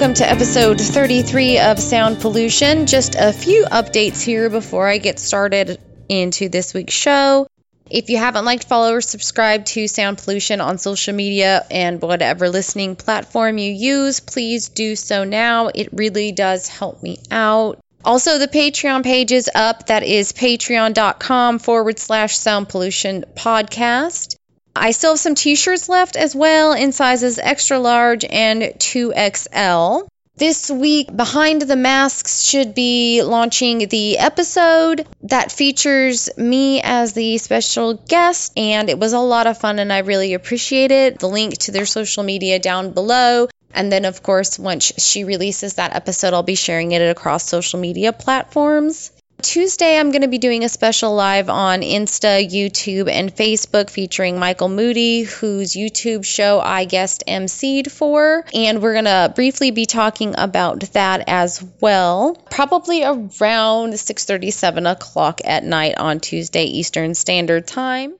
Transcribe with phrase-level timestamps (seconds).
[0.00, 2.86] welcome to episode 33 of Sound Pollution.
[2.86, 7.46] Just a few updates here before I get started into this week's show.
[7.90, 12.48] If you haven't liked, follow, or subscribe to Sound Pollution on social media and whatever
[12.48, 15.66] listening platform you use, please do so now.
[15.66, 17.78] It really does help me out.
[18.02, 19.88] Also, the Patreon page is up.
[19.88, 24.36] That is patreon.com forward slash sound pollution podcast.
[24.74, 30.06] I still have some t shirts left as well in sizes extra large and 2XL.
[30.36, 37.36] This week, Behind the Masks should be launching the episode that features me as the
[37.36, 41.18] special guest, and it was a lot of fun and I really appreciate it.
[41.18, 43.48] The link to their social media down below.
[43.74, 47.78] And then, of course, once she releases that episode, I'll be sharing it across social
[47.78, 49.12] media platforms.
[49.40, 54.38] Tuesday, I'm going to be doing a special live on Insta, YouTube, and Facebook featuring
[54.38, 58.44] Michael Moody, whose YouTube show I guest emceed for.
[58.54, 64.86] And we're going to briefly be talking about that as well, probably around 6:30, 7
[64.86, 68.14] o'clock at night on Tuesday Eastern Standard Time.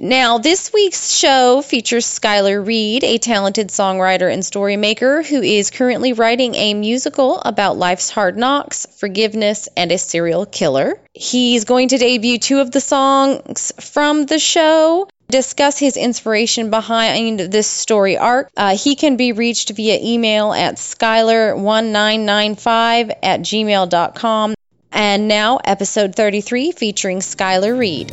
[0.00, 6.12] Now, this week's show features Skylar Reed, a talented songwriter and storymaker who is currently
[6.12, 11.00] writing a musical about life's hard knocks, forgiveness, and a serial killer.
[11.14, 15.08] He's going to debut two of the songs from the show.
[15.26, 18.50] Discuss his inspiration behind this story arc.
[18.56, 24.54] Uh, he can be reached via email at skylar1995 at gmail.com.
[24.92, 28.12] And now, episode 33 featuring Skylar Reed.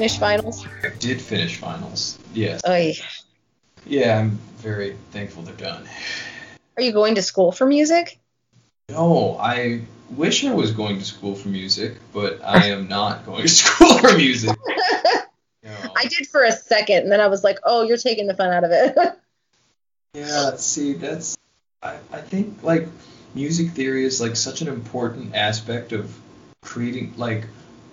[0.00, 0.66] Finish finals?
[0.82, 2.18] I did finish finals.
[2.32, 2.62] Yes.
[2.66, 2.94] Oy.
[3.84, 5.86] Yeah, I'm very thankful they're done.
[6.78, 8.18] Are you going to school for music?
[8.88, 13.42] No, I wish I was going to school for music, but I am not going
[13.42, 14.56] to school for music.
[15.62, 15.76] No.
[15.94, 18.48] I did for a second, and then I was like, "Oh, you're taking the fun
[18.48, 18.96] out of it."
[20.14, 21.36] yeah, see, that's
[21.82, 22.88] I, I think like
[23.34, 26.16] music theory is like such an important aspect of
[26.62, 27.44] creating like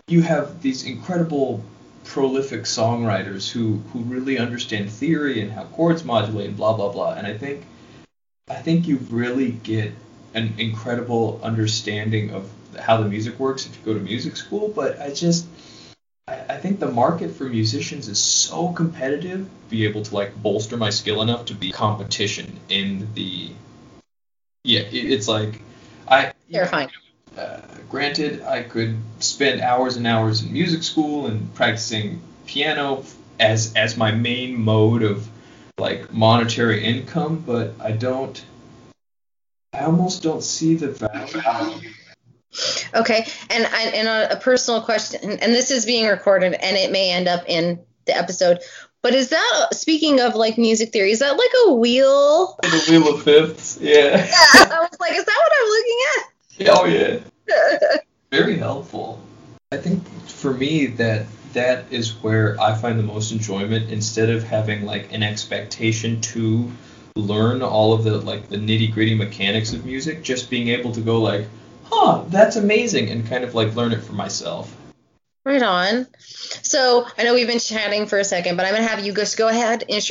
[0.08, 1.62] you have these incredible
[2.08, 7.14] prolific songwriters who who really understand theory and how chords modulate and blah blah blah.
[7.14, 7.66] And I think
[8.50, 9.92] I think you really get
[10.34, 14.70] an incredible understanding of how the music works if you go to music school.
[14.70, 15.48] But I just
[16.28, 19.46] I, think the market for musicians is so competitive.
[19.46, 23.52] To be able to like bolster my skill enough to be competition in the
[24.64, 24.82] yeah.
[24.82, 25.62] It, it's like
[26.08, 26.90] I terrifying.
[27.38, 27.60] Uh,
[27.90, 33.04] granted, I could spend hours and hours in music school and practicing piano
[33.40, 35.28] as as my main mode of
[35.78, 38.44] like monetary income, but I don't.
[39.74, 41.92] I almost don't see the value.
[42.96, 47.12] Okay, and and a, a personal question, and this is being recorded, and it may
[47.12, 48.60] end up in the episode.
[49.04, 51.12] But is that speaking of like music theory?
[51.12, 52.58] Is that like a wheel?
[52.64, 54.18] The wheel of fifths, yeah.
[54.18, 56.37] Yeah, I was like, is that what I'm looking at?
[56.68, 57.20] Oh yeah.
[58.32, 59.22] Very helpful.
[59.72, 64.44] I think for me that that is where I find the most enjoyment instead of
[64.44, 66.72] having like an expectation to
[67.16, 71.02] learn all of the like the nitty gritty mechanics of music, just being able to
[71.02, 71.46] go like,
[71.86, 74.76] huh, that's amazing and kind of like learn it for myself.
[75.46, 76.08] Right on.
[76.20, 79.38] So I know we've been chatting for a second, but I'm gonna have you just
[79.38, 80.04] go ahead and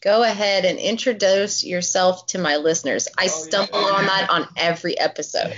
[0.00, 3.08] go ahead and introduce yourself to my listeners.
[3.16, 3.96] I oh, stumble yeah.
[3.96, 5.54] on that on every episode.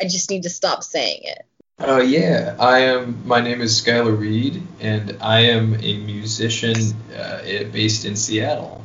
[0.00, 1.44] I just need to stop saying it.
[1.80, 3.26] Uh, yeah, I am.
[3.26, 6.76] My name is Skylar Reed, and I am a musician
[7.16, 7.40] uh,
[7.70, 8.84] based in Seattle.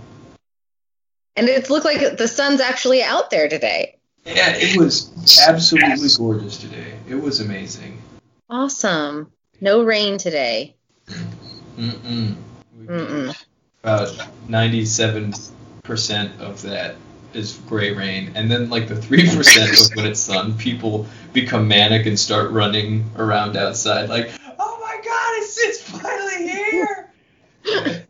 [1.35, 3.97] And it looked like the sun's actually out there today.
[4.25, 5.11] Yeah, it was
[5.47, 6.93] absolutely gorgeous today.
[7.09, 7.99] It was amazing.
[8.49, 9.31] Awesome.
[9.59, 10.75] No rain today.
[11.77, 12.35] Mm-mm.
[12.79, 13.35] Mm-mm
[13.83, 14.07] about
[14.47, 16.95] 97% of that
[17.33, 21.67] is gray rain, and then like the three percent of when it's sun, people become
[21.67, 27.09] manic and start running around outside, like, "Oh my God, it's it's finally here!"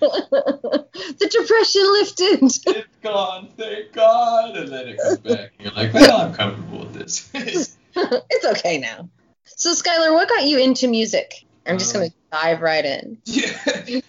[0.00, 2.76] the depression lifted.
[2.76, 5.52] It's gone, thank God, and then it comes back.
[5.58, 9.08] And you're like, "Well, I'm comfortable with this." it's okay now.
[9.44, 11.44] So, Skylar, what got you into music?
[11.64, 13.18] I'm just um, gonna dive right in.
[13.26, 14.00] Yeah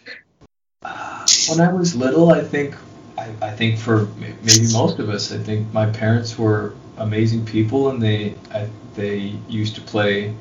[1.50, 2.76] when I was little, I think
[3.18, 7.90] I, I think for maybe most of us, I think my parents were amazing people,
[7.90, 10.34] and they I, they used to play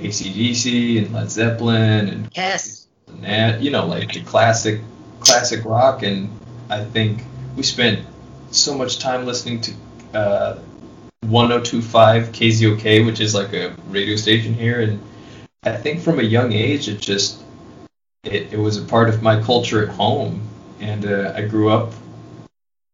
[0.00, 4.80] ACDC and Led Zeppelin and yes, and that you know like the classic
[5.20, 6.28] classic rock, and
[6.70, 7.22] I think
[7.56, 8.06] we spent
[8.50, 9.72] so much time listening to
[10.14, 10.58] uh,
[11.22, 15.02] 1025 KZOK, which is like a radio station here, and
[15.64, 17.42] I think from a young age it just
[18.32, 20.42] it, it was a part of my culture at home.
[20.80, 21.92] And uh, I grew up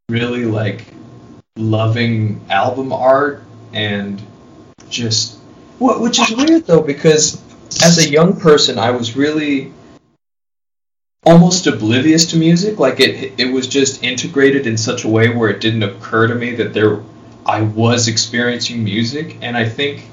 [0.09, 0.87] really like
[1.57, 3.43] loving album art
[3.73, 4.23] and
[4.91, 5.39] just
[5.79, 7.41] which is weird though because
[7.83, 9.73] as a young person I was really
[11.25, 12.79] almost oblivious to music.
[12.79, 16.35] Like it it was just integrated in such a way where it didn't occur to
[16.35, 17.01] me that there
[17.47, 19.39] I was experiencing music.
[19.43, 20.05] And I think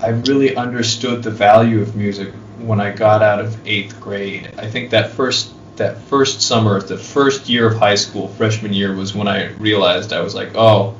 [0.00, 2.32] I really understood the value of music
[2.66, 6.98] when I got out of 8th grade I think that first that first summer, the
[6.98, 10.94] first year of high school, freshman year, was when I realized I was like, oh,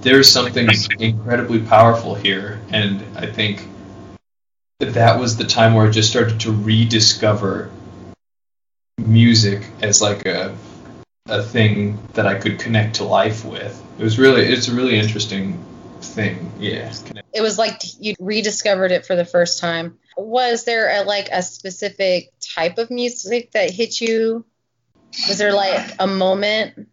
[0.00, 0.68] there's something
[0.98, 2.60] incredibly powerful here.
[2.70, 3.66] And I think
[4.80, 7.70] that, that was the time where I just started to rediscover
[8.98, 10.56] music as like a
[11.28, 13.82] a thing that I could connect to life with.
[13.98, 15.62] It was really it's a really interesting
[16.00, 16.52] thing.
[16.58, 16.92] Yeah.
[17.32, 21.42] It was like you rediscovered it for the first time was there a, like a
[21.42, 24.44] specific type of music that hit you?
[25.28, 26.88] Was there like a moment?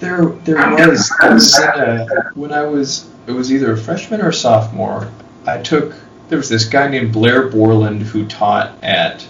[0.00, 1.12] There, there was.
[1.22, 5.10] was a, when I was, it was either a freshman or a sophomore.
[5.46, 5.94] I took.
[6.28, 9.26] There was this guy named Blair Borland who taught at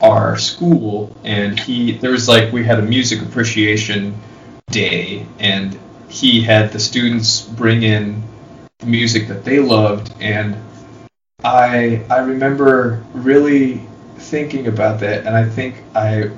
[0.00, 4.14] our school, and he there was like we had a music appreciation
[4.70, 5.78] day, and
[6.08, 8.22] he had the students bring in
[8.84, 10.56] music that they loved, and
[11.44, 13.80] I I remember really
[14.16, 16.30] thinking about that, and I think I,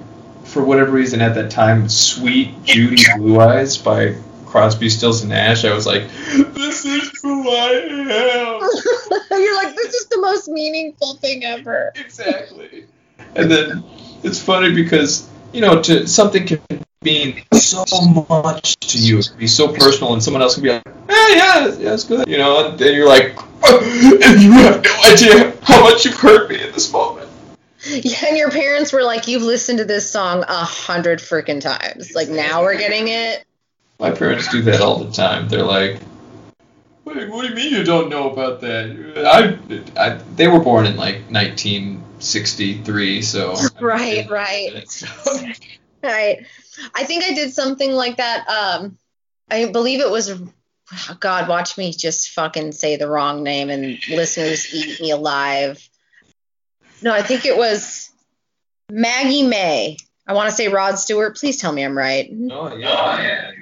[0.45, 5.65] for whatever reason at that time, "Suite Judy Blue Eyes" by Crosby, Stills and Nash.
[5.65, 6.09] I was like,
[6.55, 12.87] "This is who I am." You're like, "This is the most meaningful thing ever." Exactly.
[13.37, 13.85] And then
[14.23, 16.61] it's funny because you know, to something can
[17.03, 17.85] mean so
[18.29, 19.19] much to you.
[19.19, 22.05] It can be so personal, and someone else can be like, "Hey, yeah, yeah, it's
[22.05, 26.17] good," you know, and then you're like, and you have no idea how much you've
[26.17, 27.29] hurt me in this moment.
[27.87, 32.15] Yeah, and your parents were like, "You've listened to this song a hundred freaking times.
[32.15, 33.45] Like now we're getting it."
[33.99, 35.49] My parents do that all the time.
[35.49, 36.01] They're like,
[37.05, 39.59] "What, what do you mean you don't know about that?"
[39.97, 45.03] I, I they were born in like 1963, so right, right,
[46.03, 46.47] right.
[46.95, 48.49] I think I did something like that.
[48.49, 48.97] Um,
[49.51, 50.33] I believe it was
[51.21, 55.89] God, watch me just fucking say the wrong name and listeners eat me alive.
[57.03, 58.11] No, I think it was
[58.91, 59.97] Maggie May.
[60.27, 61.37] I want to say Rod Stewart.
[61.37, 62.31] Please tell me I'm right.
[62.51, 63.53] Oh, yeah.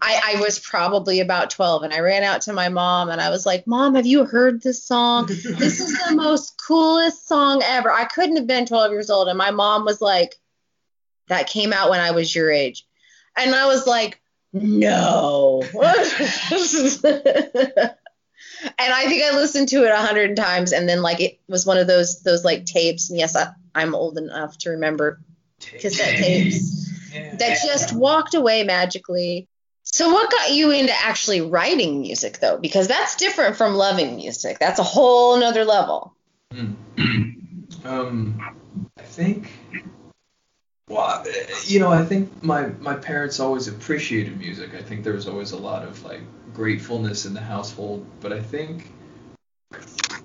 [0.00, 3.30] I, I was probably about 12 and I ran out to my mom and I
[3.30, 5.26] was like, Mom, have you heard this song?
[5.26, 7.90] This is the most coolest song ever.
[7.90, 9.28] I couldn't have been 12 years old.
[9.28, 10.36] And my mom was like,
[11.28, 12.86] That came out when I was your age.
[13.36, 14.20] And I was like,
[14.52, 15.62] no.
[18.78, 21.66] and I think I listened to it a hundred times, and then like it was
[21.66, 23.10] one of those those like tapes.
[23.10, 25.20] And yes, I, I'm old enough to remember
[25.60, 26.90] cassette tapes
[27.38, 29.48] that just walked away magically.
[29.84, 32.58] So, what got you into actually writing music, though?
[32.58, 34.58] Because that's different from loving music.
[34.58, 36.14] That's a whole nother level.
[36.52, 36.72] Hmm.
[37.84, 38.40] um,
[38.98, 39.50] I think
[40.88, 41.24] well,
[41.64, 44.74] you know, I think my my parents always appreciated music.
[44.74, 46.22] I think there was always a lot of like
[46.54, 48.90] gratefulness in the household, but I think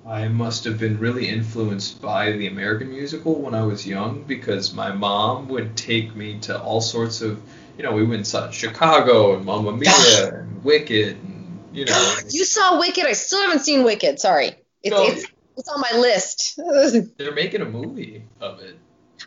[0.06, 4.74] I must have been really influenced by the American musical when I was young because
[4.74, 7.42] my mom would take me to all sorts of,
[7.78, 12.16] you know, we went to Chicago and Mamma Mia and Wicked and you know.
[12.30, 13.06] you saw Wicked?
[13.06, 14.20] I still haven't seen Wicked.
[14.20, 15.26] Sorry, it's no, it's,
[15.58, 16.60] it's on my list.
[17.18, 18.78] they're making a movie of it.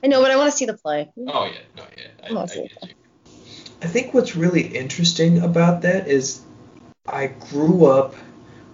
[0.03, 1.11] I know, but I want to see the play.
[1.27, 2.09] Oh yeah, no, yeah.
[2.23, 2.91] I, I, I,
[3.83, 6.43] I think what's really interesting about that is
[7.07, 8.15] I grew up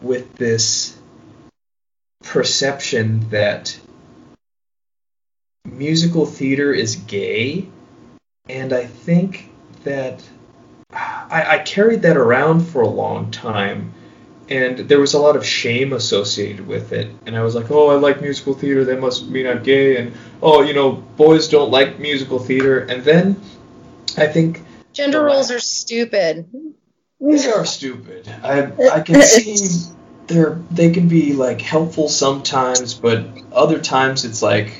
[0.00, 0.98] with this
[2.22, 3.78] perception that
[5.64, 7.68] musical theater is gay,
[8.48, 9.50] and I think
[9.84, 10.22] that
[10.92, 13.94] I, I carried that around for a long time
[14.48, 17.10] and there was a lot of shame associated with it.
[17.26, 20.12] And I was like, oh, I like musical theater, that must mean I'm gay, and
[20.42, 22.80] oh, you know, boys don't like musical theater.
[22.80, 23.40] And then
[24.16, 26.48] I think gender roles are stupid.
[27.20, 28.28] They are stupid.
[28.42, 29.94] I I can see
[30.26, 34.72] they're they can be like helpful sometimes, but other times it's like.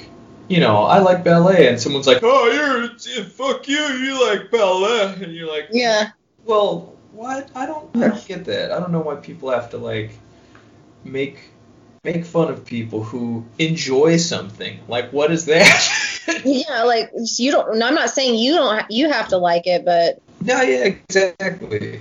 [0.48, 5.14] You know, I like ballet, and someone's like, "Oh, you're fuck you, you like ballet,"
[5.22, 6.10] and you're like, "Yeah."
[6.44, 7.50] Well, what?
[7.54, 8.72] I don't I don't get that.
[8.72, 10.10] I don't know why people have to like
[11.04, 11.38] make
[12.04, 14.80] make fun of people who enjoy something.
[14.88, 16.42] Like what is that?
[16.44, 20.20] yeah, like you don't I'm not saying you don't you have to like it, but
[20.40, 22.00] No, yeah, exactly.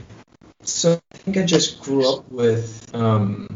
[0.64, 3.48] So I think I just grew up with um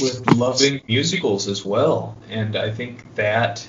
[0.00, 2.16] with loving musicals as well.
[2.30, 3.66] And I think that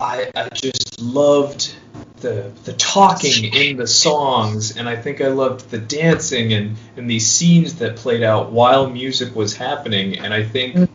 [0.00, 1.74] I I just loved
[2.20, 7.08] the the talking in the songs, and I think I loved the dancing and and
[7.08, 10.18] these scenes that played out while music was happening.
[10.18, 10.88] And I think mm.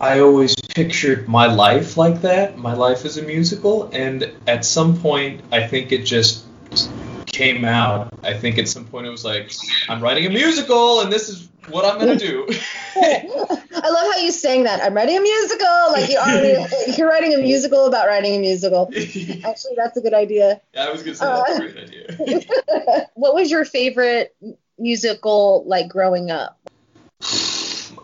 [0.00, 2.58] I always pictured my life like that.
[2.58, 6.44] My life as a musical, and at some point, I think it just
[7.32, 8.12] came out.
[8.22, 9.52] I think at some point it was like,
[9.88, 12.46] I'm writing a musical, and this is what I'm gonna do.
[12.96, 14.82] I love how you sang that.
[14.82, 15.66] I'm writing a musical.
[15.90, 18.88] Like you already, you're writing a musical about writing a musical.
[18.94, 20.60] Actually, that's a good idea.
[20.74, 23.08] Yeah, I was gonna say that's uh, a great idea.
[23.14, 24.36] what was your favorite
[24.78, 26.58] musical like growing up?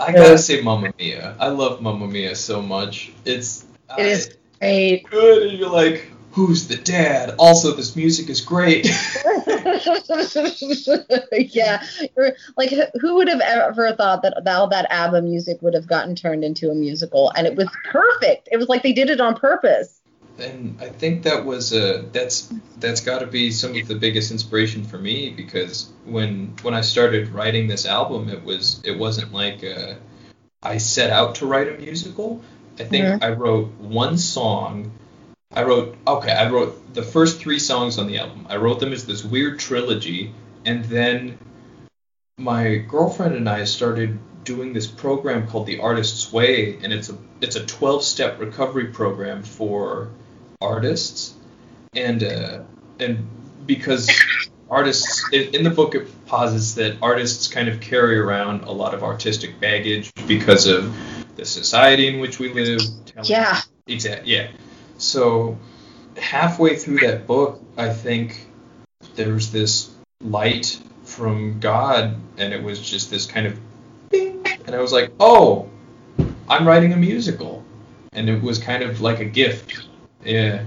[0.00, 1.36] I gotta say Mamma Mia.
[1.38, 3.12] I love Mamma Mia so much.
[3.24, 3.64] It's
[3.98, 5.04] it I, is great.
[5.10, 7.34] Good, and you're like, who's the dad?
[7.38, 8.86] Also, this music is great.
[11.54, 11.82] yeah,
[12.56, 12.70] like
[13.00, 16.70] who would have ever thought that all that ABBA music would have gotten turned into
[16.70, 18.48] a musical, and it was perfect.
[18.50, 20.00] It was like they did it on purpose.
[20.38, 24.30] And I think that was a that's that's got to be some of the biggest
[24.30, 29.32] inspiration for me because when when I started writing this album, it was it wasn't
[29.32, 29.94] like uh,
[30.62, 32.40] I set out to write a musical.
[32.78, 33.24] I think mm-hmm.
[33.24, 34.92] I wrote one song
[35.52, 38.46] I wrote okay, I wrote the first three songs on the album.
[38.48, 40.32] I wrote them as this weird trilogy,
[40.64, 41.38] and then
[42.38, 47.16] my girlfriend and I started doing this program called the Artist's Way, and it's a
[47.40, 50.10] it's a 12 step recovery program for
[50.60, 51.34] artists,
[51.94, 52.60] and uh,
[53.00, 53.26] and
[53.66, 54.10] because
[54.70, 58.92] artists in, in the book it posits that artists kind of carry around a lot
[58.92, 60.94] of artistic baggage because of
[61.36, 62.80] the society in which we live.
[63.24, 63.60] Yeah.
[63.86, 64.32] Exactly.
[64.32, 64.48] Yeah.
[64.98, 65.58] So
[66.16, 68.46] halfway through that book, I think
[69.14, 69.90] there's this
[70.20, 73.58] light from God, and it was just this kind of
[74.12, 75.70] and I was like, oh,
[76.48, 77.64] I'm writing a musical,
[78.12, 79.88] and it was kind of like a gift,
[80.24, 80.66] yeah.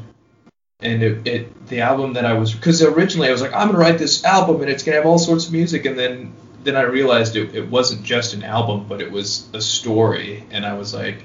[0.80, 3.78] And it, it the album that I was because originally I was like I'm gonna
[3.78, 6.34] write this album and it's gonna have all sorts of music and then
[6.64, 10.44] then I realized it, it wasn't just an album but it was a story.
[10.50, 11.24] And I was like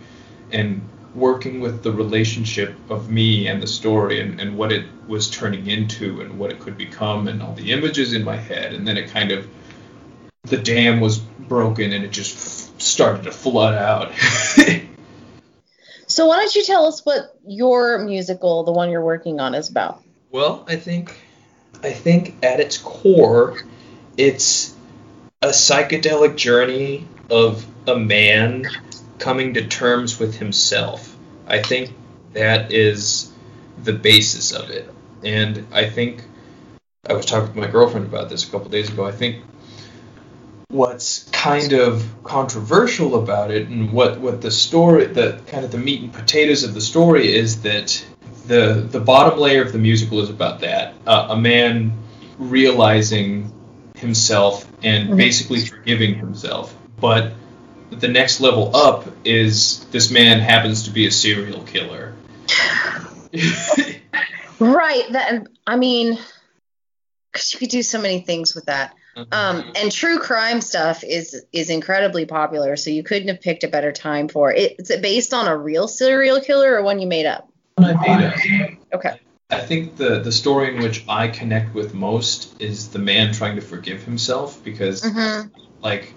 [0.52, 5.30] and working with the relationship of me and the story and, and what it was
[5.30, 8.74] turning into and what it could become and all the images in my head.
[8.74, 9.48] And then it kind of
[10.44, 14.12] the dam was broken and it just f- started to flood out.
[16.08, 19.68] So why don't you tell us what your musical the one you're working on is
[19.68, 20.02] about?
[20.30, 21.18] Well i think
[21.82, 23.58] i think at its core
[24.16, 24.74] it's
[25.42, 28.66] a psychedelic journey of a man
[29.18, 31.16] coming to terms with himself.
[31.46, 31.94] I think
[32.32, 33.32] that is
[33.82, 34.92] the basis of it.
[35.22, 36.22] And I think
[37.08, 39.06] I was talking to my girlfriend about this a couple days ago.
[39.06, 39.42] I think
[40.68, 45.78] what's kind of controversial about it and what, what the story the kind of the
[45.78, 48.04] meat and potatoes of the story is that
[48.46, 51.92] the the bottom layer of the musical is about that uh, a man
[52.38, 53.52] realizing
[53.94, 55.16] himself and mm-hmm.
[55.16, 57.32] basically forgiving himself but
[57.90, 62.14] the next level up is this man happens to be a serial killer.
[64.58, 65.04] right.
[65.12, 66.18] That I mean,
[67.32, 68.94] because you could do so many things with that.
[69.16, 69.32] Mm-hmm.
[69.32, 73.68] Um, and true crime stuff is is incredibly popular, so you couldn't have picked a
[73.68, 74.76] better time for it.
[74.78, 77.48] Is it based on a real serial killer or one you made up?
[77.78, 78.70] I made up.
[78.94, 79.20] Okay.
[79.48, 83.56] I think the the story in which I connect with most is the man trying
[83.56, 85.48] to forgive himself because mm-hmm.
[85.80, 86.12] like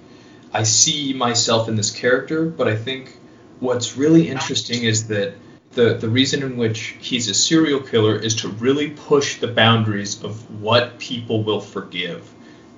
[0.54, 3.18] I see myself in this character, but I think
[3.60, 5.36] what's really interesting is that
[5.72, 10.24] the the reason in which he's a serial killer is to really push the boundaries
[10.24, 12.28] of what people will forgive.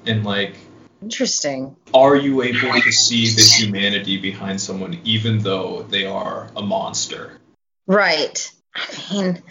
[0.05, 0.55] And like
[1.01, 1.75] interesting.
[1.93, 7.39] Are you able to see the humanity behind someone even though they are a monster?
[7.87, 8.51] Right.
[8.75, 9.43] I mean,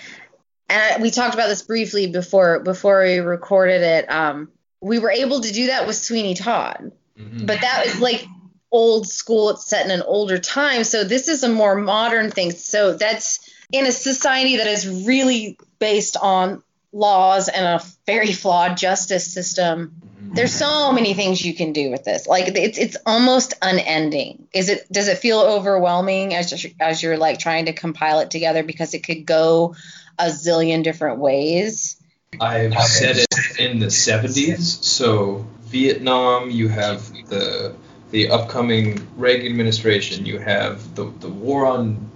[0.69, 4.11] and we talked about this briefly before before we recorded it.
[4.11, 4.51] Um,
[4.83, 7.47] we were able to do that with Sweeney Todd Mm-hmm.
[7.47, 8.27] But that is like
[8.73, 9.51] old school.
[9.51, 10.85] It's set in an older time.
[10.85, 12.53] So this is a more modern thing.
[12.53, 16.63] So that's in a society that is really based on
[16.93, 19.95] laws and a very flawed justice system.
[20.05, 20.35] Mm-hmm.
[20.35, 22.27] There's so many things you can do with this.
[22.27, 24.49] Like it's it's almost unending.
[24.53, 28.63] Is it does it feel overwhelming as as you're like trying to compile it together
[28.63, 29.77] because it could go
[30.19, 31.97] a zillion different ways?
[32.41, 37.75] I've said it in the 70s, so Vietnam, you have the
[38.11, 42.11] the upcoming Reagan administration, you have the the war on,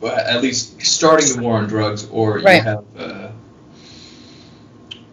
[0.00, 3.30] well, at least starting the war on drugs, or you have uh,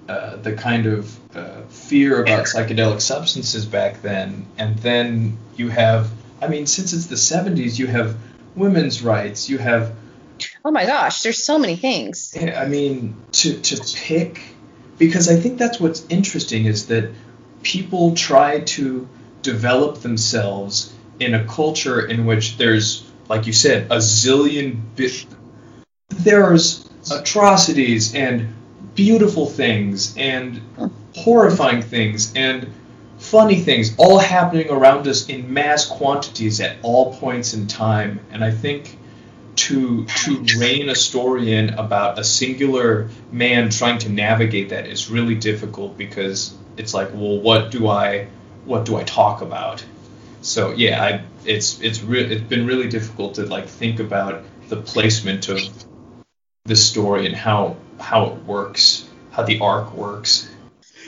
[0.10, 6.12] uh, the kind of uh, fear about psychedelic substances back then, and then you have,
[6.42, 8.18] I mean, since it's the 70s, you have
[8.56, 9.96] women's rights, you have
[10.66, 12.36] Oh my gosh, there's so many things.
[12.38, 14.42] I mean, to to pick
[14.98, 17.12] because I think that's what's interesting is that
[17.64, 19.08] people try to
[19.42, 25.26] develop themselves in a culture in which there's, like you said, a zillion bit.
[26.10, 28.54] There's atrocities and
[28.96, 30.62] beautiful things and
[31.16, 32.72] horrifying things and
[33.18, 38.20] funny things all happening around us in mass quantities at all points in time.
[38.32, 38.98] And I think
[39.58, 45.10] to to rein a story in about a singular man trying to navigate that is
[45.10, 48.28] really difficult because it's like, well, what do I
[48.66, 49.84] what do I talk about?
[50.42, 54.78] So yeah, I it's it's re- it's been really difficult to like think about the
[54.78, 55.60] placement of
[56.66, 60.50] the story and how how it works, how the arc works.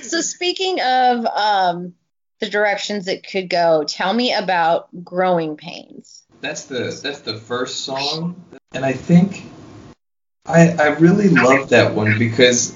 [0.01, 1.93] So speaking of um,
[2.39, 7.86] the directions it could go, tell me about Growing Pains that's the that's the first
[7.86, 8.36] song,
[8.74, 9.46] and I think
[10.46, 12.75] I I really love that one because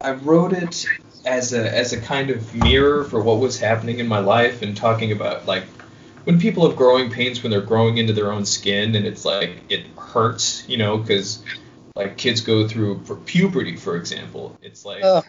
[0.00, 0.86] I wrote it
[1.26, 4.76] as a as a kind of mirror for what was happening in my life and
[4.76, 5.64] talking about like
[6.24, 9.60] when people have growing pains when they're growing into their own skin and it's like
[9.68, 11.42] it hurts, you know, because
[11.94, 14.56] like kids go through for puberty, for example.
[14.62, 15.24] It's like Ugh.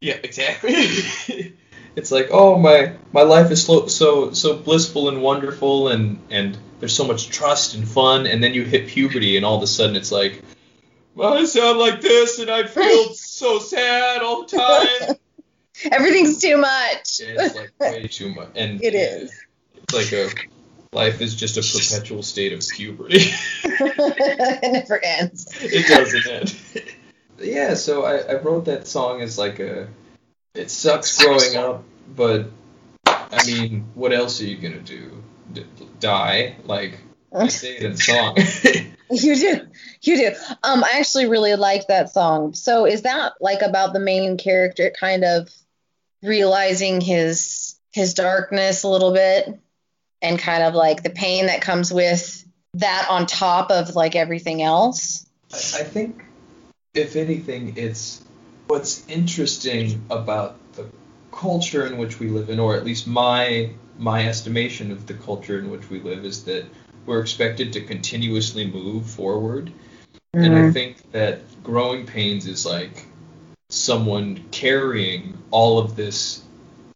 [0.00, 0.74] yeah, exactly.
[1.96, 6.58] it's like oh my my life is so so so blissful and wonderful and and
[6.80, 9.66] there's so much trust and fun, and then you hit puberty, and all of a
[9.66, 10.42] sudden it's like,
[11.18, 15.16] I sound like this, and I feel so sad all the time.
[15.92, 17.20] Everything's too much.
[17.20, 19.32] it's like way too much, and it is.
[19.74, 20.28] It's like a
[20.92, 23.32] life is just a perpetual state of puberty.
[23.64, 25.46] it never ends.
[25.60, 26.94] It doesn't end.
[27.38, 29.88] yeah, so I, I wrote that song as like a.
[30.54, 31.84] It sucks growing up,
[32.14, 32.50] but
[33.06, 35.22] I mean, what else are you gonna do?
[36.00, 36.56] die.
[36.64, 36.98] Like
[37.32, 38.36] I say it in song.
[39.10, 39.66] you do,
[40.02, 40.34] you do.
[40.62, 42.54] Um, I actually really like that song.
[42.54, 45.48] So is that like about the main character kind of
[46.22, 49.60] realizing his his darkness a little bit,
[50.22, 54.62] and kind of like the pain that comes with that on top of like everything
[54.62, 55.26] else?
[55.52, 56.24] I, I think,
[56.94, 58.22] if anything, it's
[58.68, 60.88] what's interesting about the
[61.32, 65.58] culture in which we live in, or at least my my estimation of the culture
[65.58, 66.64] in which we live is that
[67.06, 69.66] we're expected to continuously move forward.
[69.66, 70.44] Mm-hmm.
[70.44, 70.72] And I mm-hmm.
[70.72, 73.06] think that growing pains is like
[73.68, 76.42] someone carrying all of this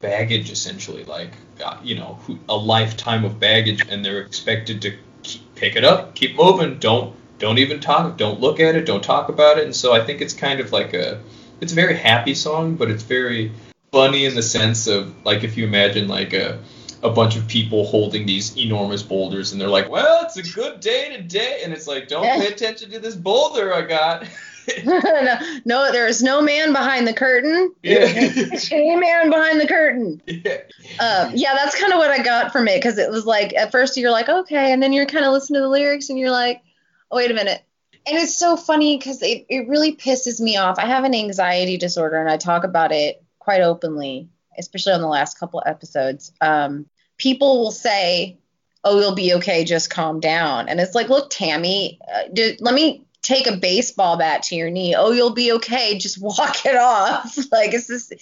[0.01, 1.31] baggage essentially like
[1.65, 6.15] uh, you know a lifetime of baggage and they're expected to keep, pick it up
[6.15, 9.75] keep moving don't don't even talk don't look at it don't talk about it and
[9.75, 11.23] so i think it's kind of like a
[11.63, 13.51] it's a very happy song but it's very
[13.93, 16.59] funny in the sense of like if you imagine like a
[17.05, 20.81] a bunch of people holding these enormous boulders and they're like, well, it's a good
[20.81, 21.61] day today.
[21.63, 24.27] And it's like, don't pay attention to this boulder I got.
[24.85, 27.75] no, no, there is no man behind the curtain.
[27.83, 28.07] Yeah.
[28.73, 30.23] a man behind the curtain.
[30.27, 30.63] Yeah.
[30.99, 33.71] Um, yeah, that's kind of what I got from it because it was like at
[33.71, 36.31] first you're like okay, and then you're kind of listening to the lyrics and you're
[36.31, 36.63] like,
[37.11, 37.63] oh wait a minute.
[38.07, 40.79] And it's so funny because it, it really pisses me off.
[40.79, 45.07] I have an anxiety disorder and I talk about it quite openly, especially on the
[45.07, 46.33] last couple episodes.
[46.41, 46.87] Um,
[47.25, 48.37] people will say,
[48.85, 49.65] "Oh, you'll be okay.
[49.65, 54.19] Just calm down." And it's like, "Look, Tammy, uh, do, let me take a baseball
[54.19, 54.95] bat to your knee.
[54.95, 55.99] Oh, you'll be okay.
[55.99, 58.13] Just walk it off." like this.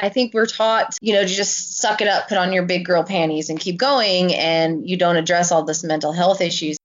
[0.00, 2.84] I think we're taught, you know, to just suck it up, put on your big
[2.84, 6.78] girl panties, and keep going, and you don't address all this mental health issues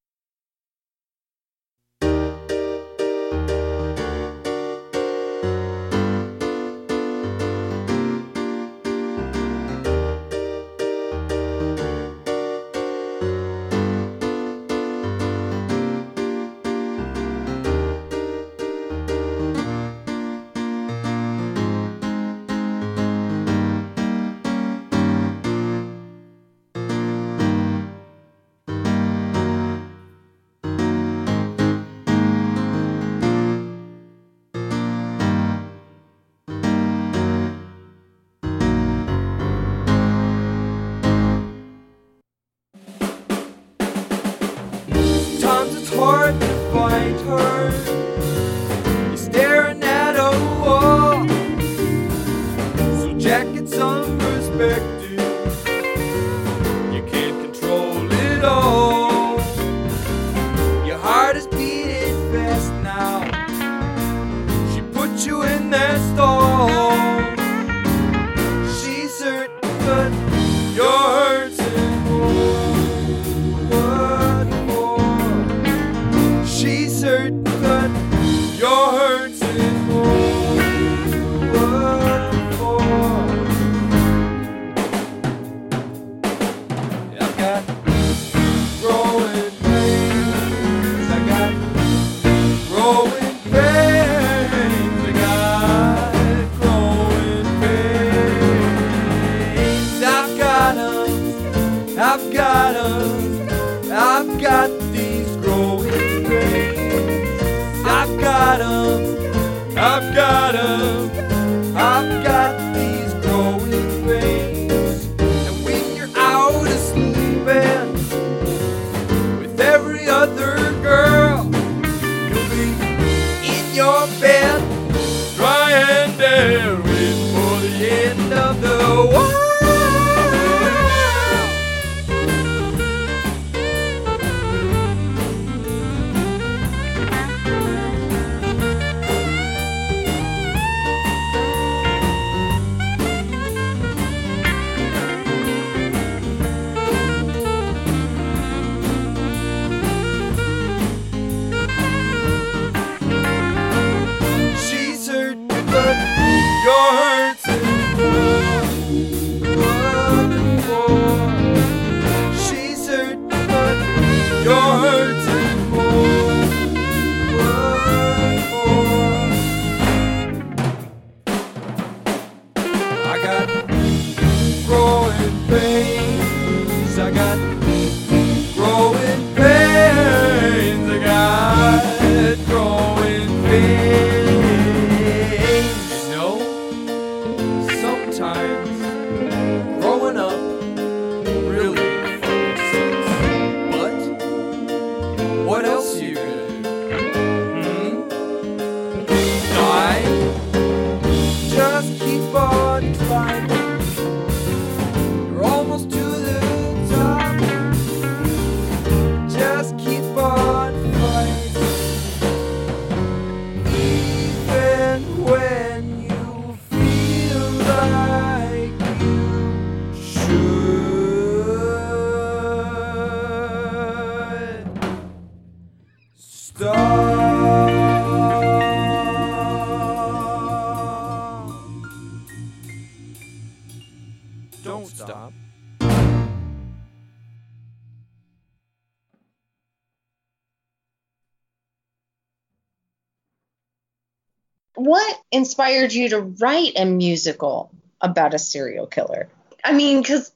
[245.33, 249.27] inspired you to write a musical about a serial killer?
[249.63, 250.31] I mean, because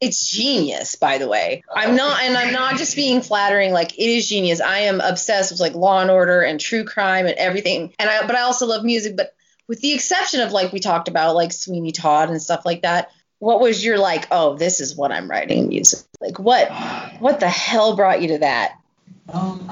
[0.00, 1.64] it's genius, by the way.
[1.74, 3.72] I'm not, and I'm not just being flattering.
[3.72, 4.60] Like it is genius.
[4.60, 7.94] I am obsessed with like Law and Order and true crime and everything.
[7.98, 9.16] And I, but I also love music.
[9.16, 9.34] But
[9.66, 13.10] with the exception of like we talked about, like Sweeney Todd and stuff like that.
[13.40, 14.26] What was your like?
[14.30, 16.00] Oh, this is what I'm writing music.
[16.20, 16.70] Like what?
[17.18, 18.78] What the hell brought you to that?
[19.30, 19.66] Um,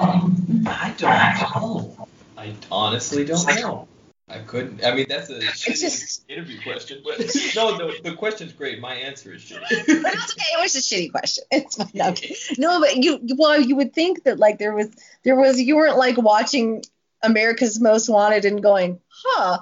[0.67, 2.07] I don't know.
[2.37, 3.87] I honestly don't know.
[4.29, 4.85] I couldn't.
[4.85, 7.19] I mean, that's a shitty just- interview question, but
[7.55, 8.79] no, the, the question's great.
[8.79, 9.59] My answer is shitty.
[10.01, 10.45] But it's okay.
[10.53, 11.43] It was a shitty question.
[11.51, 11.89] It's fine.
[11.93, 12.35] No, okay.
[12.57, 14.89] no, but you well, you would think that like there was
[15.23, 16.83] there was you weren't like watching
[17.21, 19.59] America's Most Wanted and going, huh?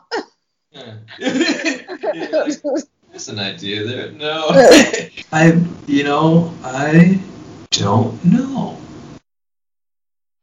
[0.71, 0.93] Yeah.
[1.19, 4.12] Yeah, like, That's an idea there.
[4.12, 4.47] No.
[5.32, 7.19] I, you know, I
[7.71, 8.78] don't know.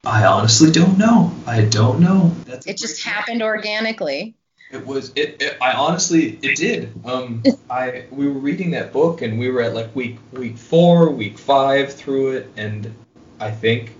[0.08, 1.34] I honestly don't know.
[1.46, 2.34] I don't know.
[2.46, 4.34] That's it just great- happened organically.
[4.70, 5.58] It was it, it.
[5.60, 6.92] I honestly, it did.
[7.04, 11.10] Um, I we were reading that book and we were at like week week four,
[11.10, 12.94] week five through it, and
[13.38, 13.94] I think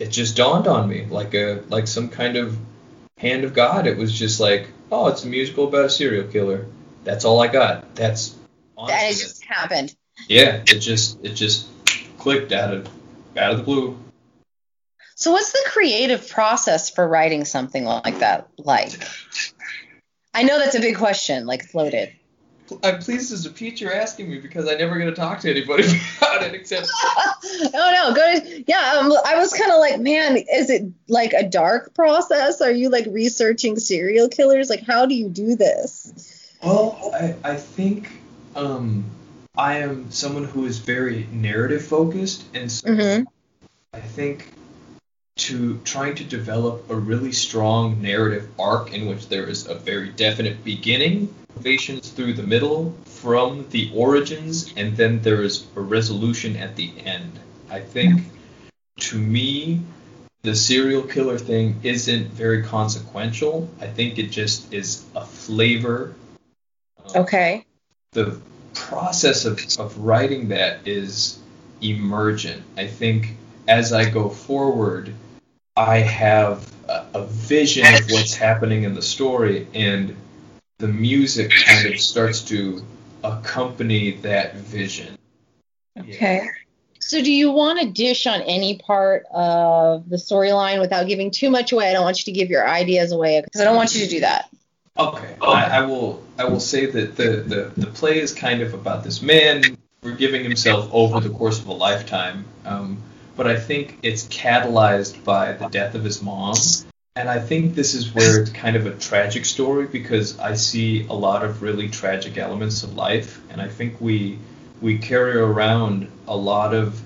[0.00, 2.58] it just dawned on me like a like some kind of
[3.16, 3.86] hand of God.
[3.86, 6.66] It was just like, oh, it's a musical about a serial killer.
[7.04, 7.94] That's all I got.
[7.94, 8.36] That's
[8.76, 9.94] honestly, and it just happened.
[10.28, 10.62] yeah.
[10.66, 11.68] It just it just
[12.18, 12.88] clicked out of
[13.36, 13.96] out of the blue.
[15.22, 18.90] So what's the creative process for writing something like that like?
[20.34, 22.12] I know that's a big question, like it's loaded.
[22.82, 25.50] I'm pleased as a Pete you're asking me because I never get to talk to
[25.50, 25.84] anybody
[26.18, 28.98] about it except oh no, go to, yeah.
[28.98, 32.60] Um, I was kind of like, man, is it like a dark process?
[32.60, 34.68] Are you like researching serial killers?
[34.68, 36.52] Like, how do you do this?
[36.64, 38.10] Well, I, I think
[38.56, 39.04] um,
[39.56, 43.26] I am someone who is very narrative focused, and so Mhm.
[43.94, 44.48] I think
[45.42, 50.10] to trying to develop a really strong narrative arc in which there is a very
[50.10, 56.56] definite beginning, motivations through the middle, from the origins, and then there is a resolution
[56.56, 57.32] at the end.
[57.70, 58.22] I think
[59.00, 59.80] to me,
[60.42, 63.68] the serial killer thing isn't very consequential.
[63.80, 66.14] I think it just is a flavor.
[67.04, 67.64] Um, Okay.
[68.12, 68.40] the
[68.74, 71.38] process of, of writing that is
[71.80, 72.62] emergent.
[72.76, 75.14] I think as I go forward,
[75.76, 80.16] I have a, a vision of what's happening in the story, and
[80.78, 82.84] the music kind of starts to
[83.24, 85.16] accompany that vision.
[85.98, 86.48] Okay.
[86.98, 91.50] So, do you want to dish on any part of the storyline without giving too
[91.50, 91.90] much away?
[91.90, 94.10] I don't want you to give your ideas away because I don't want you to
[94.10, 94.48] do that.
[94.98, 96.22] Okay, I, I will.
[96.38, 100.42] I will say that the, the the play is kind of about this man forgiving
[100.42, 103.02] himself over the course of a lifetime, um,
[103.36, 106.56] but I think it's catalyzed by the death of his mom,
[107.16, 111.06] and I think this is where it's kind of a tragic story because I see
[111.06, 114.38] a lot of really tragic elements of life, and I think we
[114.80, 117.00] we carry around a lot of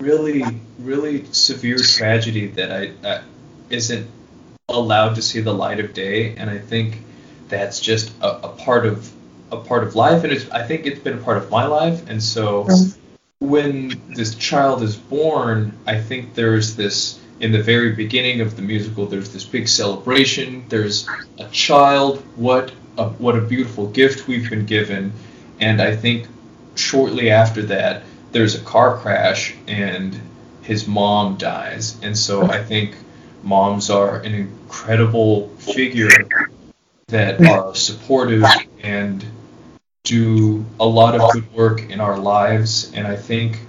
[0.00, 0.44] really
[0.78, 3.22] really severe tragedy that I, I
[3.68, 4.08] isn't
[4.68, 7.02] allowed to see the light of day, and I think
[7.48, 9.10] that's just a, a part of
[9.50, 12.08] a part of life, and it's I think it's been a part of my life,
[12.08, 12.97] and so mm-hmm.
[13.40, 18.62] When this child is born, I think there's this in the very beginning of the
[18.62, 19.06] musical.
[19.06, 20.64] There's this big celebration.
[20.68, 22.22] There's a child.
[22.36, 25.12] What a what a beautiful gift we've been given,
[25.60, 26.26] and I think
[26.74, 30.20] shortly after that, there's a car crash and
[30.62, 32.96] his mom dies, and so I think
[33.42, 36.10] moms are an incredible figure
[37.06, 38.44] that are supportive
[38.82, 39.24] and
[40.08, 42.90] do a lot of good work in our lives.
[42.94, 43.60] And I think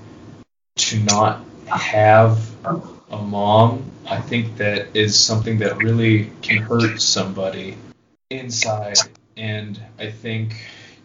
[0.78, 7.75] to not have a mom, I think that is something that really can hurt somebody
[8.30, 8.97] inside.
[9.36, 10.56] And I think,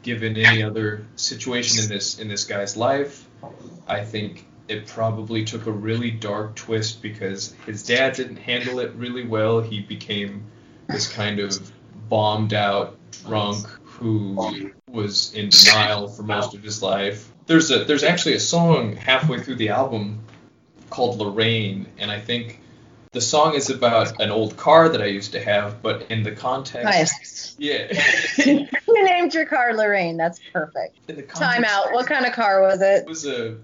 [0.02, 3.26] given any other situation in this in this guy's life,
[3.88, 8.92] I think it probably took a really dark twist because his dad didn't handle it
[8.94, 9.60] really well.
[9.60, 10.44] He became
[10.88, 11.72] this kind of
[12.08, 13.66] bombed out drunk
[13.98, 17.30] who was in denial for most of his life.
[17.46, 20.20] There's a there's actually a song halfway through the album
[20.90, 22.60] called Lorraine, and I think
[23.12, 26.32] the song is about an old car that I used to have, but in the
[26.32, 27.54] context, Nice.
[27.58, 27.92] yeah,
[28.44, 28.66] you
[29.04, 30.16] named your car Lorraine.
[30.16, 30.98] That's perfect.
[31.08, 31.92] in the context, Time out.
[31.92, 33.02] What kind of car was it?
[33.02, 33.56] It was a.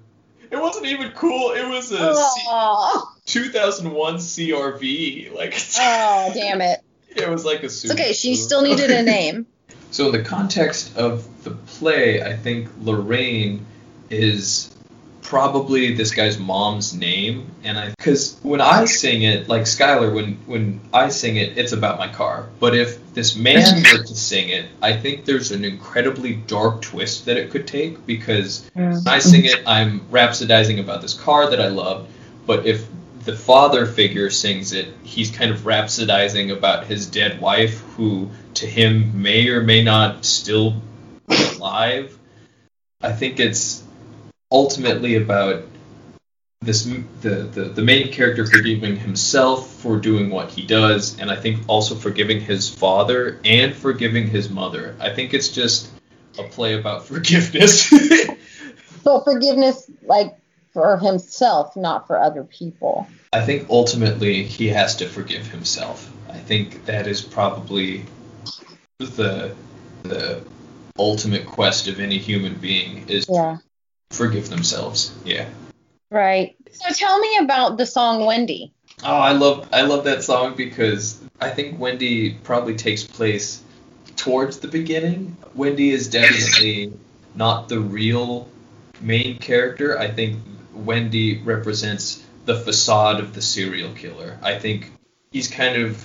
[0.50, 1.52] It wasn't even cool.
[1.52, 5.32] It was a C- Oh, 2001 CRV.
[5.32, 6.80] Like oh, damn it.
[7.16, 8.12] it was like a It's okay.
[8.12, 9.46] She still needed a name.
[9.90, 13.66] So in the context of the play, I think Lorraine
[14.08, 14.74] is
[15.22, 20.34] probably this guy's mom's name, and I because when I sing it, like Skylar, when
[20.46, 22.48] when I sing it, it's about my car.
[22.58, 27.26] But if this man were to sing it, I think there's an incredibly dark twist
[27.26, 31.60] that it could take because when I sing it, I'm rhapsodizing about this car that
[31.60, 32.08] I love.
[32.46, 32.86] But if
[33.24, 38.66] the father figure sings it, he's kind of rhapsodizing about his dead wife, who to
[38.66, 40.80] him may or may not still
[41.28, 42.16] be alive.
[43.00, 43.82] I think it's
[44.50, 45.64] ultimately about
[46.62, 51.36] this the, the the main character forgiving himself for doing what he does, and I
[51.36, 54.94] think also forgiving his father and forgiving his mother.
[55.00, 55.90] I think it's just
[56.38, 57.92] a play about forgiveness.
[59.02, 60.39] So forgiveness, like
[60.72, 63.06] for himself, not for other people.
[63.32, 66.10] I think ultimately he has to forgive himself.
[66.28, 68.04] I think that is probably
[68.98, 69.54] the
[70.02, 70.42] the
[70.98, 73.58] ultimate quest of any human being is Yeah.
[74.10, 75.12] to forgive themselves.
[75.24, 75.48] Yeah.
[76.10, 76.56] Right.
[76.72, 78.72] So tell me about the song Wendy.
[79.04, 83.62] Oh, I love I love that song because I think Wendy probably takes place
[84.16, 85.36] towards the beginning.
[85.54, 86.92] Wendy is definitely
[87.34, 88.48] not the real
[89.00, 89.98] main character.
[89.98, 90.38] I think
[90.84, 94.38] Wendy represents the facade of the serial killer.
[94.42, 94.90] I think
[95.30, 96.04] he's kind of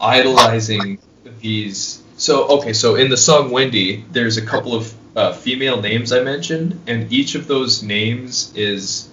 [0.00, 0.98] idolizing
[1.40, 2.02] these.
[2.16, 6.22] So okay, so in the song Wendy, there's a couple of uh, female names I
[6.22, 9.08] mentioned, and each of those names is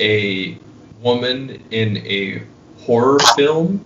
[0.00, 0.58] a
[1.00, 2.42] woman in a
[2.80, 3.84] horror film.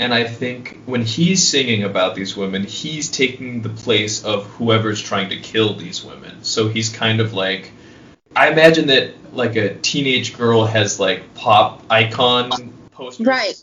[0.00, 5.02] And I think when he's singing about these women, he's taking the place of whoever's
[5.02, 6.44] trying to kill these women.
[6.44, 7.72] So he's kind of like,
[8.36, 12.50] I imagine that like a teenage girl has like pop icon
[12.92, 13.26] posters.
[13.26, 13.54] Right.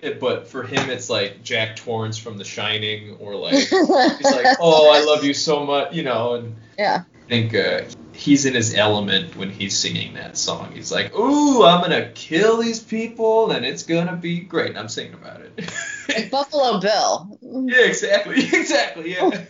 [0.00, 4.56] It- But for him, it's like Jack Torrance from The Shining, or like he's like,
[4.60, 6.34] "Oh, I love you so much," you know.
[6.34, 7.02] And yeah.
[7.26, 7.80] I think uh,
[8.12, 10.70] he's in his element when he's singing that song.
[10.72, 14.88] He's like, "Ooh, I'm gonna kill these people, and it's gonna be great." And I'm
[14.88, 16.30] singing about it.
[16.30, 17.38] Buffalo Bill.
[17.42, 19.44] yeah, exactly, exactly, yeah.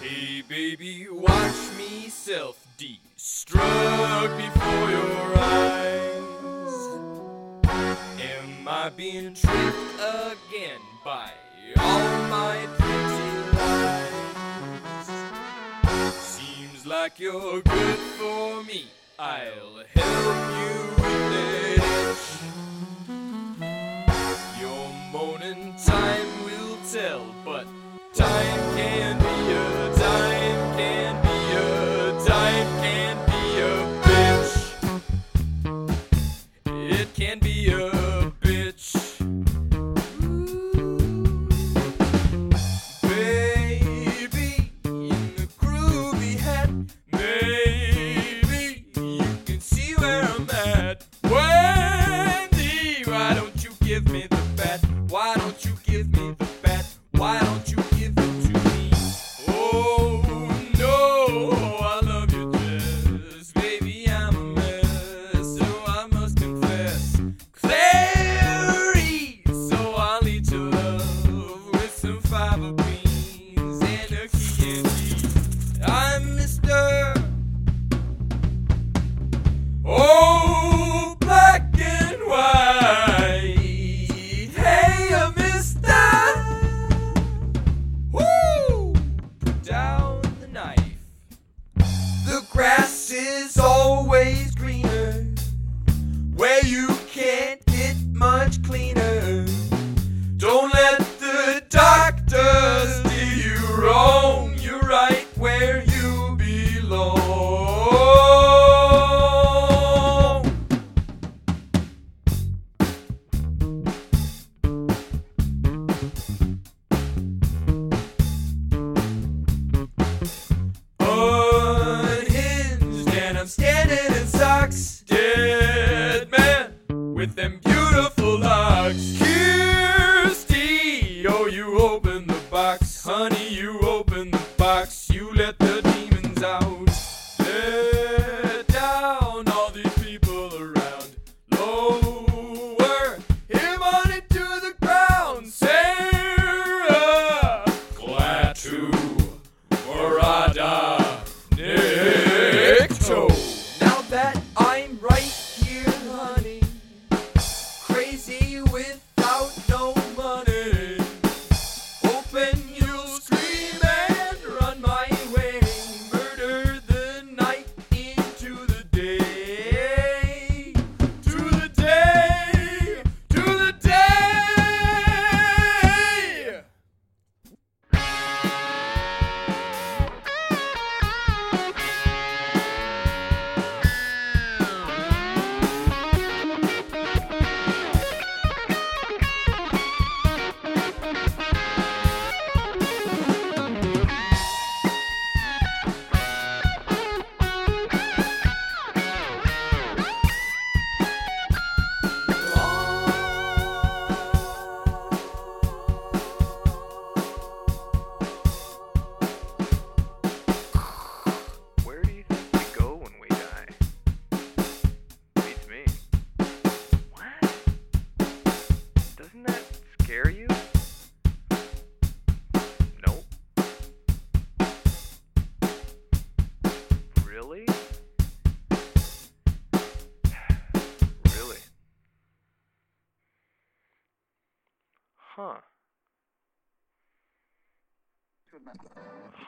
[0.00, 1.54] Hey baby, watch
[2.26, 6.72] me self-destruct before your eyes.
[8.20, 11.30] Am I being tricked again by
[11.76, 15.10] all my pretty lies?
[16.14, 18.86] Seems like you're good for me.
[19.18, 21.03] I'll help you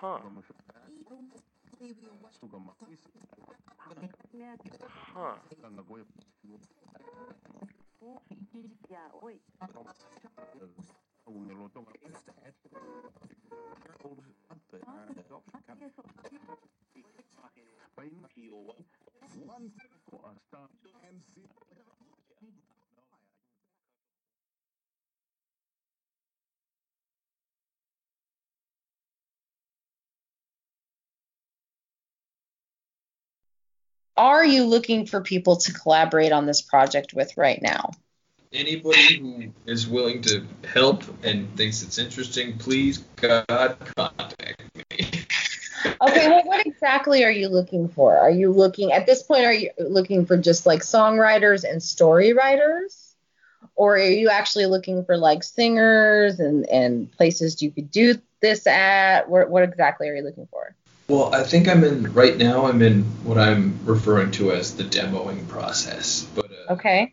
[0.01, 0.19] Huh.
[5.15, 5.35] Huh.
[34.17, 37.91] Are you looking for people to collaborate on this project with right now?
[38.53, 45.27] Anybody who is willing to help and thinks it's interesting, please God contact me.
[46.01, 48.17] Okay, well, what exactly are you looking for?
[48.17, 49.45] Are you looking at this point?
[49.45, 53.15] Are you looking for just like songwriters and story writers,
[53.75, 58.67] or are you actually looking for like singers and and places you could do this
[58.67, 59.29] at?
[59.29, 60.75] What what exactly are you looking for?
[61.09, 62.67] Well, I think I'm in right now.
[62.67, 67.13] I'm in what I'm referring to as the demoing process, but uh, Okay.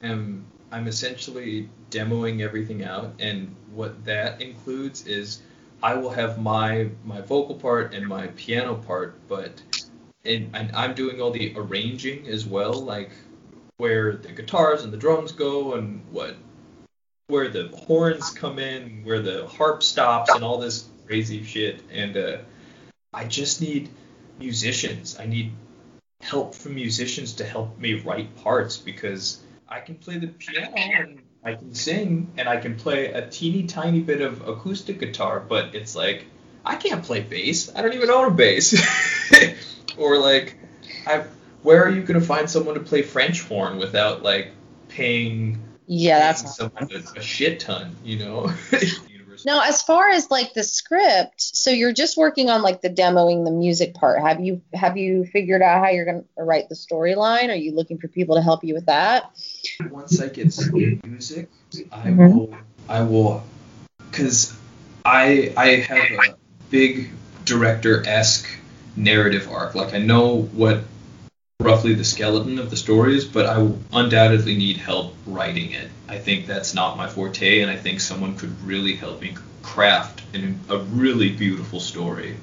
[0.00, 5.42] am I'm essentially demoing everything out, and what that includes is
[5.82, 9.60] I will have my my vocal part and my piano part, but
[10.24, 13.10] and, and I'm doing all the arranging as well, like
[13.78, 16.36] where the guitars and the drums go, and what
[17.26, 21.82] where the horns come in, where the harp stops, and all this crazy shit.
[21.90, 22.38] And uh,
[23.12, 23.90] I just need
[24.38, 25.18] musicians.
[25.18, 25.52] I need
[26.20, 31.20] help from musicians to help me write parts because I can play the piano and
[31.44, 35.74] I can sing and I can play a teeny tiny bit of acoustic guitar, but
[35.74, 36.24] it's like
[36.64, 37.70] I can't play bass.
[37.74, 38.80] I don't even own a bass.
[39.98, 40.56] or like
[41.06, 41.24] I
[41.62, 44.52] where are you going to find someone to play French horn without like
[44.88, 48.52] paying Yeah, that's paying someone a, a shit ton, you know?
[49.44, 53.44] Now, as far as like the script, so you're just working on like the demoing
[53.44, 54.20] the music part.
[54.20, 57.48] Have you have you figured out how you're going to write the storyline?
[57.50, 59.30] Are you looking for people to help you with that?
[59.90, 60.54] once I get
[61.04, 61.48] music,
[61.92, 62.16] I Mhm.
[62.16, 62.54] will
[62.88, 63.42] I will
[64.10, 64.52] because
[65.04, 66.34] I I have a
[66.70, 67.10] big
[67.44, 68.48] director esque
[68.96, 69.74] narrative arc.
[69.74, 70.84] Like I know what
[71.62, 75.88] roughly the skeleton of the stories, but I will undoubtedly need help writing it.
[76.08, 80.22] I think that's not my forte, and I think someone could really help me craft
[80.34, 82.36] an, a really beautiful story.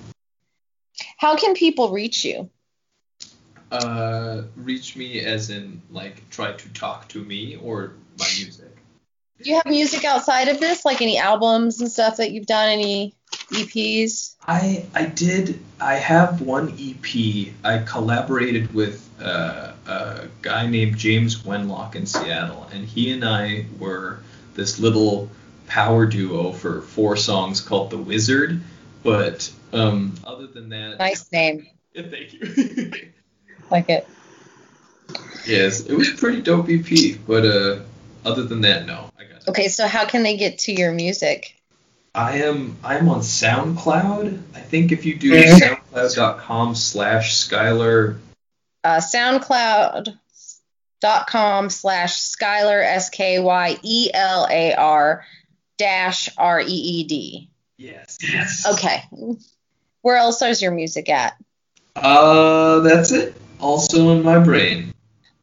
[1.18, 2.50] How can people reach you?
[3.72, 8.76] Uh, reach me as in like try to talk to me or my music.
[9.42, 12.70] Do you have music outside of this, like any albums and stuff that you've done,
[12.70, 13.14] any
[13.52, 14.36] EPs?
[14.46, 15.60] I I did.
[15.80, 17.54] I have one EP.
[17.64, 23.66] I collaborated with uh, a guy named James Wenlock in Seattle, and he and I
[23.80, 24.20] were
[24.56, 25.30] this little
[25.68, 28.60] power duo for four songs called The Wizard.
[29.04, 32.92] But um, other than that, Nice name, Yeah, thank you.
[33.72, 34.08] like it.
[35.46, 37.18] yes, it was pretty dope EP.
[37.26, 37.80] But uh,
[38.26, 39.10] other than that, no.
[39.20, 41.56] I got Okay, so how can they get to your music?
[42.16, 44.42] I am I'm on SoundCloud.
[44.56, 45.78] I think if you do Mhm.
[45.94, 48.18] soundcloud.com slash Skyelar
[48.84, 55.26] Uh, SoundCloud.com slash Skyelar S K Y E L A R
[55.78, 57.50] dash R E E D.
[57.78, 58.18] Yes.
[58.22, 58.66] Yes.
[58.74, 59.04] Okay.
[60.02, 61.36] Where else is your music at?
[61.96, 63.36] Uh that's it.
[63.60, 64.94] Also in my brain.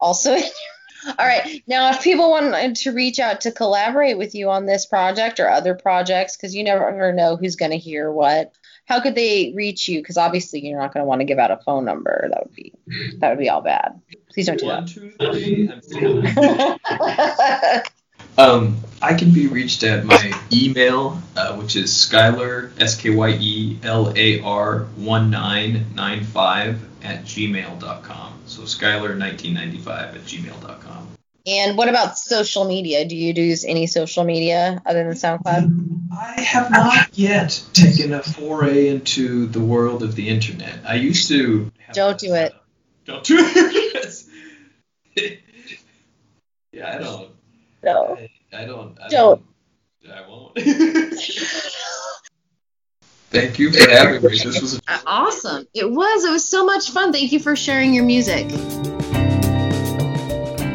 [0.00, 1.62] Also, all right.
[1.66, 5.48] Now, if people wanted to reach out to collaborate with you on this project or
[5.48, 8.52] other projects, because you never know who's going to hear what,
[8.86, 10.00] how could they reach you?
[10.00, 12.28] Because obviously, you're not going to want to give out a phone number.
[12.30, 12.72] That would be
[13.18, 14.00] that would be all bad.
[14.32, 14.90] Please don't do One, that.
[14.90, 15.70] two, three.
[15.70, 17.92] I'm feeling it.
[18.38, 23.30] Um, I can be reached at my email, uh, which is Skyelar S K Y
[23.40, 28.40] E L A R one nine nine five at gmail.com.
[28.46, 31.15] So Skyelar1995 at gmail.com.
[31.46, 33.04] and what about social media?
[33.04, 36.08] Do you use any social media other than SoundCloud?
[36.12, 40.80] I have not yet taken a foray into the world of the internet.
[40.84, 41.70] I used to.
[41.78, 42.52] Have Don't do it.
[43.04, 44.24] Don't do it.
[46.72, 47.30] yeah, I don't.
[47.82, 48.18] No.
[48.18, 48.30] I,
[48.62, 48.98] I don't.
[49.00, 49.42] I Don't.
[50.12, 50.58] I won't.
[53.30, 54.28] Thank you for having me.
[54.28, 55.66] This was a Uh, Awesome.
[55.74, 56.24] It was.
[56.24, 57.12] It was so much fun.
[57.12, 58.46] Thank you for sharing your music.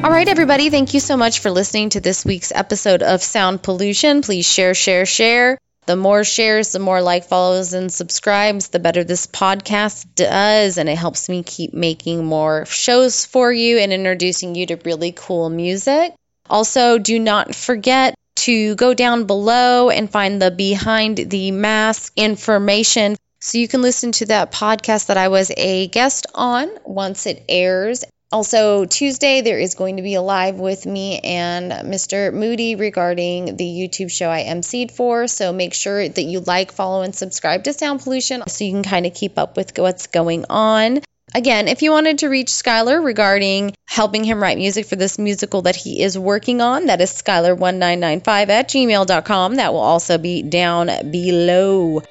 [0.04, 3.62] All right, everybody, thank you so much for listening to this week's episode of Sound
[3.62, 4.24] Pollution.
[4.24, 5.60] Please share, share, share.
[5.86, 10.80] The more shares, the more like, follows, and subscribes, the better this podcast does.
[10.80, 15.12] And it helps me keep making more shows for you and introducing you to really
[15.12, 16.16] cool music.
[16.50, 23.18] Also, do not forget to go down below and find the behind the mask information
[23.40, 27.46] so you can listen to that podcast that I was a guest on once it
[27.48, 28.04] airs.
[28.32, 32.34] Also, Tuesday, there is going to be a live with me and Mr.
[32.34, 35.28] Moody regarding the YouTube show I emceed for.
[35.28, 38.84] So make sure that you like, follow, and subscribe to Sound Pollution so you can
[38.84, 41.02] kind of keep up with what's going on.
[41.34, 45.64] Again, if you wanted to reach Skyelar regarding helping him write music for this musical
[45.64, 49.56] that he is working on, that is Skyelar1995 at gmail.com.
[49.56, 52.02] That will also be down below.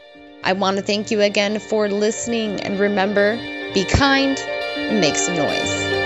[0.44, 3.36] I want to thank you again for listening and remember,
[3.72, 5.99] be kind and make some noise.